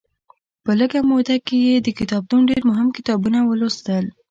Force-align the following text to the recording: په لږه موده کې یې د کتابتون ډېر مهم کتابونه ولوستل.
په 0.63 0.71
لږه 0.79 0.99
موده 1.09 1.37
کې 1.45 1.57
یې 1.67 1.75
د 1.85 1.87
کتابتون 1.99 2.41
ډېر 2.51 2.61
مهم 2.69 2.87
کتابونه 2.97 3.39
ولوستل. 3.43 4.05